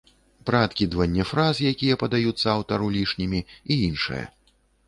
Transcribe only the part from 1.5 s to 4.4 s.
якія падаюцца аўтару лішнімі і іншае.